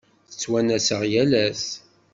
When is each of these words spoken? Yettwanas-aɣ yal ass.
Yettwanas-aɣ 0.29 1.01
yal 1.11 1.31
ass. 1.47 1.65